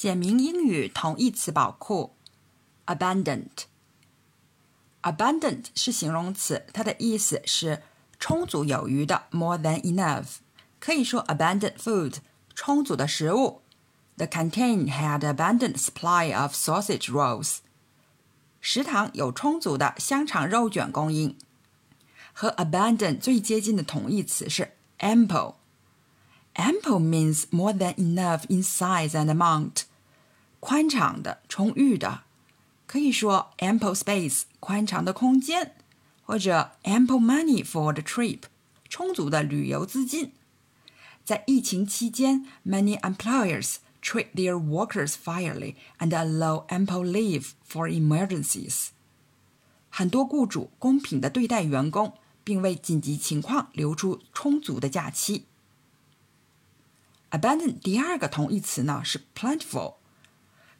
[0.00, 2.14] 简明英语同义词宝库
[2.86, 3.64] ：abundant。
[5.02, 7.82] abundant 是形容词，它的意思是
[8.18, 10.36] 充足有余的，more than enough。
[10.78, 12.14] 可以说 abundant food，
[12.54, 13.60] 充足的食物。
[14.16, 17.58] The canteen had abundant supply of sausage rolls。
[18.62, 21.36] 食堂有充足的香肠肉卷供应。
[22.32, 25.56] 和 abundant 最接近的同义词是 ample。
[26.54, 29.82] Ample means more than enough in size and amount。
[30.60, 32.22] 宽敞的、充裕的，
[32.86, 35.74] 可以说 ample space 宽敞的空间，
[36.22, 38.42] 或者 ample money for the trip
[38.88, 40.32] 充足的旅游资金。
[41.24, 48.88] 在疫情期间，many employers treat their workers fairly and allow ample leave for emergencies。
[49.88, 55.46] 很多雇主公平地对待员工，并为紧急情况留出充足的假期。
[57.30, 59.99] Abandon 第二个同义词呢是 plentiful。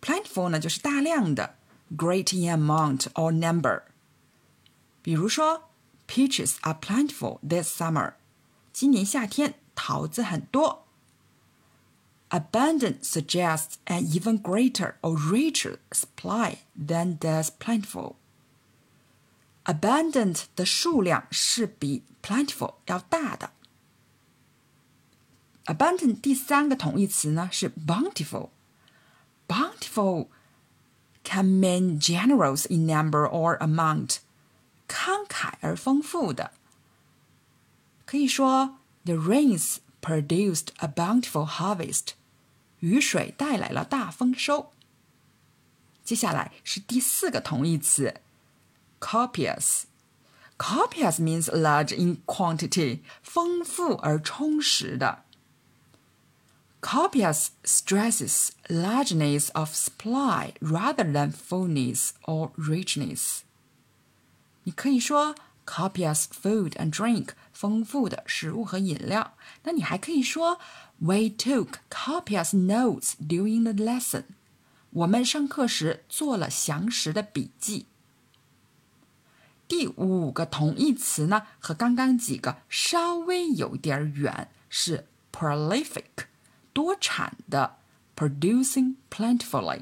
[0.00, 1.56] Plentiful 呢，就是大量的，
[1.96, 3.82] great in amount or number。
[5.02, 5.70] 比如说，
[6.08, 8.14] peaches are plentiful this summer。
[8.72, 10.86] 今年夏天桃子很多。
[12.30, 18.14] Abundant suggests an even greater or richer supply than does plentiful.
[19.64, 23.50] Abundant 的数量是比 plentiful 要大的。
[25.66, 28.48] Abundant 第三个同义词呢是 bountiful。
[29.97, 30.27] bountiful
[31.23, 34.17] can mean generous in number or amount，
[34.87, 36.51] 慷慨而丰富的。
[38.05, 42.09] 可以说，the rains produced a bountiful harvest，
[42.79, 44.71] 雨水带来了大丰收。
[46.03, 48.21] 接下来是第四个同义词
[48.99, 49.83] ，copious。
[50.57, 55.23] Copious means large in quantity，丰富而充实的。
[56.80, 63.42] Copious stresses largeness of supply rather than fullness or richness.
[64.64, 69.34] 你可以说 copious food and drink 丰富的食物和饮料。
[69.62, 70.58] 那你还可以说
[70.98, 74.24] We took copious notes during the lesson.
[74.90, 77.86] 我们上课时做了详实的笔记。
[79.68, 86.26] 第五个同义词呢，和刚刚几个稍微有点远，是 prolific。
[86.77, 87.77] 多产的
[88.15, 89.81] （producing plentifully）。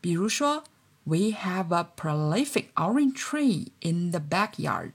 [0.00, 0.64] 比如说
[1.04, 4.94] ，We have a prolific orange tree in the backyard。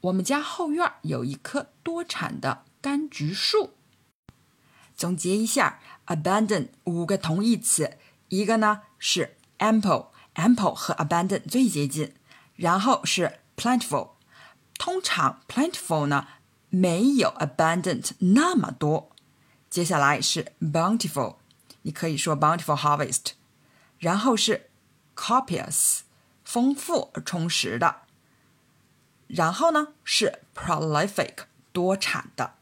[0.00, 3.74] 我们家后院有一棵多产的柑橘树。
[4.96, 7.98] 总结一下，abundant 五个同义词，
[8.30, 12.14] 一个呢是 ample，ample 和 abundant 最接近，
[12.56, 14.08] 然后是 plentiful。
[14.76, 16.26] 通常 plentiful 呢
[16.70, 19.09] 没有 abundant 那么多。
[19.70, 21.36] 接下来是 bountiful，
[21.82, 23.34] 你可以说 bountiful harvest，
[24.00, 24.68] 然后是
[25.14, 26.00] copious，
[26.44, 28.02] 丰富而充实的，
[29.28, 32.54] 然后呢是 prolific，多产的。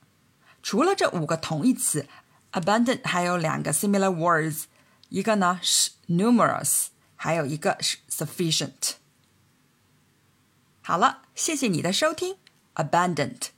[0.63, 2.07] 除了这五个同义词
[2.53, 4.65] ，abundant 还有两个 similar words，
[5.09, 8.97] 一个呢是 numerous，还有一个是 sufficient。
[10.83, 12.37] 好了，谢谢你的收听
[12.75, 13.49] ，abundant。